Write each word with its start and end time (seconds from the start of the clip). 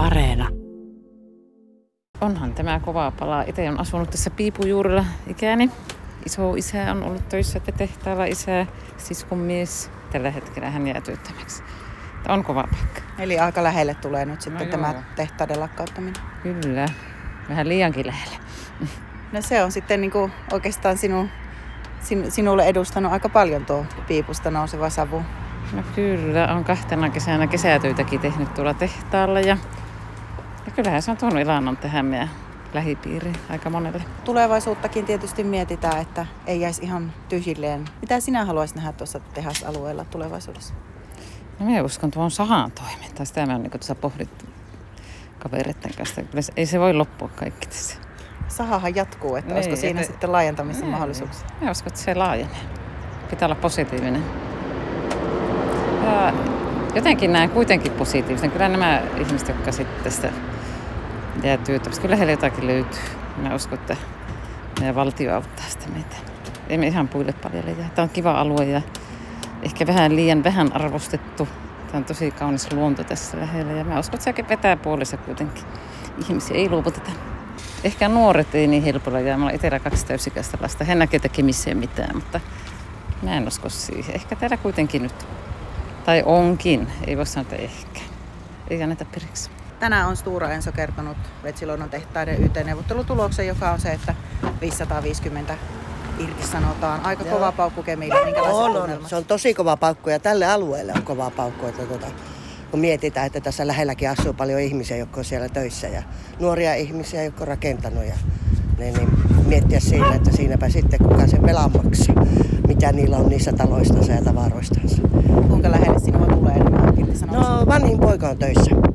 Areena. 0.00 0.48
Onhan 2.20 2.54
tämä 2.54 2.80
kova 2.80 3.12
pala. 3.18 3.42
Itse 3.42 3.68
on 3.68 3.80
asunut 3.80 4.10
tässä 4.10 4.30
piipujuurilla 4.30 5.04
ikäni. 5.26 5.70
Iso 6.26 6.54
isä 6.54 6.90
on 6.90 7.02
ollut 7.02 7.28
töissä 7.28 7.60
tehtävä 7.60 8.26
isä, 8.26 8.66
siskon 8.96 9.38
mies. 9.38 9.90
Tällä 10.12 10.30
hetkellä 10.30 10.70
hän 10.70 10.86
jää 10.86 11.00
työttömäksi. 11.00 11.62
Tämä 12.22 12.34
on 12.34 12.44
kova 12.44 12.68
paikka. 12.70 13.00
Eli 13.18 13.38
aika 13.38 13.62
lähelle 13.62 13.94
tulee 13.94 14.24
nyt 14.24 14.40
sitten 14.40 14.66
No 14.66 14.70
tämä 14.70 14.92
joo. 14.92 15.02
tehtaiden 15.16 15.60
lakkauttaminen. 15.60 16.22
Kyllä. 16.42 16.86
Vähän 17.48 17.68
liiankin 17.68 18.06
lähelle. 18.06 18.36
No 19.32 19.42
se 19.42 19.62
on 19.62 19.72
sitten 19.72 20.00
niin 20.00 20.10
kuin 20.10 20.32
oikeastaan 20.52 20.98
sinu, 20.98 21.28
sin, 22.00 22.30
sinulle 22.30 22.64
edustanut 22.64 23.12
aika 23.12 23.28
paljon 23.28 23.66
tuo 23.66 23.86
piipusta 24.08 24.50
nouseva 24.50 24.90
savu. 24.90 25.22
No 25.72 25.82
kyllä, 25.94 26.48
on 26.54 26.64
kahtena 26.64 27.10
kesänä 27.10 27.46
kesätöitäkin 27.46 28.20
tehnyt 28.20 28.54
tuolla 28.54 28.74
tehtaalla 28.74 29.40
ja 29.40 29.56
kyllähän 30.82 31.02
se 31.02 31.10
on 31.10 31.16
tuonut 31.16 31.38
ilannon 31.40 31.76
tähän 31.76 32.06
meidän 32.06 32.30
lähipiiriin 32.74 33.36
aika 33.50 33.70
monelle. 33.70 34.02
Tulevaisuuttakin 34.24 35.04
tietysti 35.04 35.44
mietitään, 35.44 36.00
että 36.00 36.26
ei 36.46 36.60
jäisi 36.60 36.82
ihan 36.84 37.12
tyhjilleen. 37.28 37.84
Mitä 38.00 38.20
sinä 38.20 38.44
haluaisit 38.44 38.76
nähdä 38.76 38.92
tuossa 38.92 39.20
tehasalueella 39.34 40.04
tulevaisuudessa? 40.04 40.74
No 41.60 41.66
minä 41.66 41.82
uskon 41.82 42.10
tuon 42.10 42.30
sahan 42.30 42.70
toimintaan. 42.72 43.26
Sitä 43.26 43.46
me 43.46 43.54
on 43.54 43.62
niin 43.62 43.70
tuossa 43.70 43.94
pohdittu 43.94 44.44
kavereiden 45.38 45.90
kanssa. 45.96 46.22
Kyllä 46.22 46.42
ei 46.56 46.66
se 46.66 46.80
voi 46.80 46.94
loppua 46.94 47.28
kaikki 47.36 47.66
tässä. 47.66 47.96
Sahahan 48.48 48.94
jatkuu, 48.94 49.36
että 49.36 49.48
Niin, 49.48 49.56
olisiko 49.56 49.76
siinä 49.76 50.00
että- 50.00 50.12
sitten 50.12 50.32
laajentamisen 50.32 50.82
Niin. 50.82 50.90
mahdollisuuksia? 50.90 51.48
Minä 51.60 51.70
uskon, 51.70 51.88
että 51.88 52.00
se 52.00 52.14
laajenee. 52.14 52.56
Pitää 53.30 53.46
olla 53.46 53.54
positiivinen. 53.54 54.22
Ja 56.04 56.32
jotenkin 56.94 57.32
näen 57.32 57.50
kuitenkin 57.50 57.92
positiivisen. 57.92 58.50
Kyllä 58.50 58.68
nämä 58.68 59.02
ihmiset, 59.20 59.48
jotka 59.48 59.72
sitten 59.72 60.04
tästä 60.04 60.32
jää 61.44 61.56
työttömäksi, 61.56 62.00
kyllä 62.00 62.16
heillä 62.16 62.32
jotakin 62.32 62.66
löytyy. 62.66 63.00
Minä 63.36 63.54
uskon, 63.54 63.78
että 63.78 63.96
meidän 64.78 64.94
valtio 64.94 65.34
auttaa 65.34 65.64
sitä 65.68 65.88
meitä. 65.88 66.16
Ei 66.68 66.78
me 66.78 66.86
ihan 66.86 67.08
puille 67.08 67.32
paljon 67.32 67.78
jää. 67.78 67.90
Tämä 67.94 68.02
on 68.02 68.08
kiva 68.08 68.32
alue 68.32 68.64
ja 68.64 68.82
ehkä 69.62 69.86
vähän 69.86 70.16
liian 70.16 70.44
vähän 70.44 70.76
arvostettu. 70.76 71.48
Tämä 71.86 71.98
on 71.98 72.04
tosi 72.04 72.30
kaunis 72.30 72.72
luonto 72.72 73.04
tässä 73.04 73.38
lähellä 73.40 73.72
ja 73.72 73.84
mä 73.84 73.98
uskon, 73.98 74.14
että 74.14 74.24
sekin 74.24 74.48
vetää 74.48 74.76
puolissa 74.76 75.16
kuitenkin. 75.16 75.64
Ihmisiä 76.28 76.56
ei 76.56 76.68
luovuteta. 76.68 77.10
Ehkä 77.84 78.08
nuoret 78.08 78.54
ei 78.54 78.66
niin 78.66 78.82
helpolla 78.82 79.20
jää. 79.20 79.36
Mulla 79.36 79.50
on 79.50 79.54
itsellä 79.54 79.78
kaksi 79.78 80.06
täysikäistä 80.06 80.58
lasta. 80.60 80.84
He 80.84 80.94
näkee 80.94 81.20
tekemiseen 81.20 81.76
mitään, 81.76 82.14
mutta 82.14 82.40
mä 83.22 83.36
en 83.36 83.48
usko 83.48 83.68
siihen. 83.68 84.14
Ehkä 84.14 84.36
täällä 84.36 84.56
kuitenkin 84.56 85.02
nyt. 85.02 85.26
Tai 86.04 86.22
onkin. 86.26 86.88
Ei 87.06 87.16
voi 87.16 87.26
sanoa, 87.26 87.42
että 87.42 87.56
ehkä. 87.56 88.00
Ei 88.70 88.82
anneta 88.82 89.04
periksi. 89.04 89.50
Tänään 89.80 90.08
on 90.08 90.16
Stura 90.16 90.50
Enso 90.50 90.72
kertonut 90.72 91.16
Vetsiluonnon 91.42 91.90
tehtaiden 91.90 92.44
YT-neuvottelutuloksen, 92.44 93.46
joka 93.46 93.70
on 93.70 93.80
se, 93.80 93.92
että 93.92 94.14
550 94.60 95.56
irtisanotaan. 96.18 97.00
Aika 97.06 97.24
Joo. 97.24 97.34
kova 97.34 97.52
paukku 97.52 97.82
Kemiille. 97.82 98.40
On, 98.40 98.76
on. 98.76 98.90
Se 99.06 99.16
on 99.16 99.24
tosi 99.24 99.54
kova 99.54 99.76
paukku 99.76 100.10
ja 100.10 100.18
tälle 100.18 100.46
alueelle 100.46 100.92
on 100.96 101.02
kova 101.02 101.30
paukku. 101.30 101.66
Että 101.66 101.82
tuota, 101.82 102.06
kun 102.70 102.80
mietitään, 102.80 103.26
että 103.26 103.40
tässä 103.40 103.66
lähelläkin 103.66 104.10
asuu 104.10 104.32
paljon 104.32 104.60
ihmisiä, 104.60 104.96
jotka 104.96 105.20
on 105.20 105.24
siellä 105.24 105.48
töissä 105.48 105.88
ja 105.88 106.02
nuoria 106.40 106.74
ihmisiä, 106.74 107.24
jotka 107.24 107.44
on 107.44 107.48
rakentanut. 107.48 108.04
Ja, 108.04 108.14
niin, 108.78 108.94
niin 108.94 109.08
miettiä 109.46 109.80
siinä, 109.80 110.14
että 110.14 110.36
siinäpä 110.36 110.68
sitten 110.68 110.98
kuka 110.98 111.26
sen 111.26 111.42
velan 111.42 111.70
maksaa, 111.84 112.24
mitä 112.68 112.92
niillä 112.92 113.16
on 113.16 113.28
niissä 113.28 113.52
taloistansa 113.52 114.12
ja 114.12 114.24
tavaroistansa. 114.24 115.02
Kuinka 115.48 115.70
lähelle 115.70 115.98
sinua 115.98 116.26
tulee 116.26 116.58
nämä 116.58 116.92
irtisanoumat? 116.96 117.60
No 117.60 117.66
vanhin 117.66 117.98
poika 117.98 118.28
on 118.28 118.38
töissä 118.38 118.89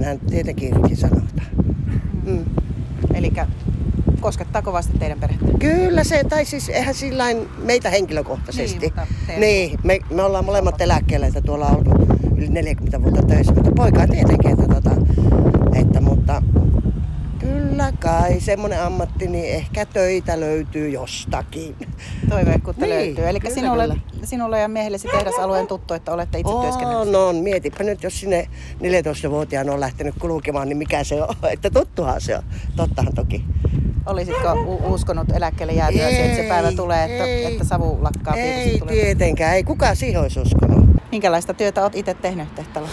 hän 0.00 0.20
tietenkin 0.20 0.74
irtisanotaan. 0.78 1.46
Mm. 2.26 2.44
Eli 3.14 3.32
koskettaa 4.20 4.62
kovasti 4.62 4.98
teidän 4.98 5.20
perhettä. 5.20 5.46
Kyllä 5.58 6.04
se, 6.04 6.24
tai 6.24 6.44
siis 6.44 6.68
eihän 6.68 6.94
sillain 6.94 7.48
meitä 7.58 7.90
henkilökohtaisesti. 7.90 8.78
Niin, 8.78 8.92
mutta 8.96 9.32
niin 9.38 9.78
me, 9.84 9.98
me 10.10 10.22
ollaan 10.22 10.44
molemmat 10.44 10.80
eläkkeellä, 10.80 11.26
että 11.26 11.40
tuolla 11.40 11.66
on 11.66 11.76
ollut 11.76 12.08
yli 12.36 12.48
40 12.48 13.02
vuotta 13.02 13.22
töissä, 13.22 13.54
mutta 13.54 13.70
poikaa 13.70 14.06
tietenkin, 14.06 14.50
että, 14.50 14.74
tota, 14.74 14.90
että 15.74 16.00
mutta 16.00 16.42
kyllä 17.72 17.92
kai 18.00 18.40
semmoinen 18.40 18.82
ammatti, 18.82 19.26
niin 19.28 19.54
ehkä 19.54 19.86
töitä 19.86 20.40
löytyy 20.40 20.88
jostakin. 20.88 21.76
Toiveikkuutta 22.28 22.86
Niin, 22.86 22.94
löytyy. 22.96 23.28
Eli 23.28 23.40
kyllä, 23.40 23.54
sinulle, 23.54 23.82
kyllä. 23.82 23.96
sinulle 24.24 24.60
ja 24.60 24.68
miehellesi 24.68 25.08
tehdasalueen 25.08 25.66
tuttu, 25.66 25.94
että 25.94 26.12
olette 26.12 26.38
itse 26.38 26.52
työskennelleet. 26.62 27.16
On, 27.16 27.28
on. 27.28 27.36
Mietipä 27.36 27.84
nyt, 27.84 28.02
jos 28.02 28.20
sinne 28.20 28.48
14-vuotiaana 28.80 29.72
on 29.72 29.80
lähtenyt 29.80 30.14
kulkemaan, 30.20 30.68
niin 30.68 30.76
mikä 30.78 31.04
se 31.04 31.22
on? 31.22 31.34
Että 31.50 31.70
tuttuhan 31.70 32.20
se 32.20 32.36
on. 32.36 32.42
Tottahan 32.76 33.14
toki. 33.14 33.44
Olisitko 34.06 34.52
u- 34.52 34.94
uskonut 34.94 35.30
eläkkeelle 35.32 35.72
jäätyäsi, 35.72 36.20
että 36.20 36.36
se 36.36 36.48
päivä 36.48 36.72
tulee, 36.72 37.04
että, 37.04 37.24
ei. 37.24 37.44
että 37.44 37.64
savu 37.64 37.98
lakkaa 38.02 38.34
Ei 38.34 38.78
tulee? 38.78 38.94
tietenkään, 38.94 39.54
ei 39.54 39.64
kukaan 39.64 39.96
siihen 39.96 40.20
olisi 40.20 40.40
uskonut. 40.40 40.86
Minkälaista 41.12 41.54
työtä 41.54 41.82
olet 41.82 41.94
itse 41.96 42.14
tehnyt 42.14 42.54
tehtaalla? 42.54 42.88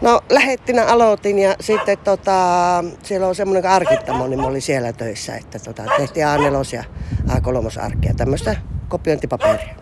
No 0.00 0.20
lähettinä 0.30 0.86
aloitin 0.86 1.38
ja 1.38 1.54
sitten 1.60 1.98
tota, 1.98 2.34
siellä 3.02 3.26
on 3.26 3.34
semmoinen 3.34 3.62
kuin 3.62 3.72
arkittamo, 3.72 4.26
niin 4.26 4.40
mä 4.40 4.46
olin 4.46 4.62
siellä 4.62 4.92
töissä, 4.92 5.36
että 5.36 5.58
tota, 5.58 5.82
tehtiin 5.96 6.26
A4 6.26 6.76
ja 6.76 6.84
A3 7.28 7.82
arkkia, 7.84 8.14
tämmöistä 8.14 8.56
kopiointipaperia. 8.88 9.74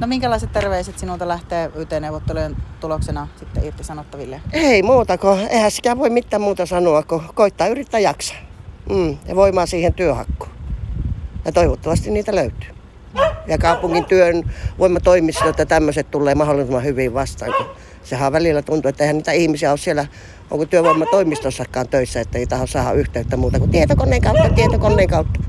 No 0.00 0.06
minkälaiset 0.06 0.52
terveiset 0.52 0.98
sinulta 0.98 1.28
lähtee 1.28 1.70
YT-neuvottelujen 1.74 2.56
tuloksena 2.80 3.28
sitten 3.38 3.64
irtisanottaville? 3.64 4.40
Ei 4.52 4.82
muuta, 4.82 5.18
kun 5.18 5.38
eihän 5.38 5.70
sitä 5.70 5.98
voi 5.98 6.10
mitään 6.10 6.42
muuta 6.42 6.66
sanoa, 6.66 7.02
kun 7.02 7.22
koittaa 7.34 7.66
yrittää 7.66 8.00
jaksaa. 8.00 8.36
Mm, 8.90 9.18
ja 9.28 9.36
voimaa 9.36 9.66
siihen 9.66 9.94
työhakkuun. 9.94 10.52
Ja 11.44 11.52
toivottavasti 11.52 12.10
niitä 12.10 12.34
löytyy. 12.34 12.70
Ja 13.46 13.58
kaupungin 13.58 14.04
työn 14.04 14.42
voimatoimistot 14.78 15.58
ja 15.58 15.66
tämmöiset 15.66 16.10
tulee 16.10 16.34
mahdollisimman 16.34 16.84
hyvin 16.84 17.14
vastaan, 17.14 17.52
kun 17.56 17.66
sehän 18.04 18.32
välillä 18.32 18.62
tuntuu, 18.62 18.88
että 18.88 19.04
eihän 19.04 19.16
niitä 19.16 19.32
ihmisiä 19.32 19.70
ole 19.70 19.78
siellä, 19.78 20.06
onko 20.50 20.66
työvoimatoimistossakaan 20.66 21.88
töissä, 21.88 22.20
että 22.20 22.38
ei 22.38 22.46
taho 22.46 22.66
saada 22.66 22.92
yhteyttä 22.92 23.36
muuta 23.36 23.58
kuin 23.58 23.70
tietokoneen 23.70 24.22
kautta, 24.22 24.50
tietokoneen 24.54 25.08
kautta. 25.08 25.40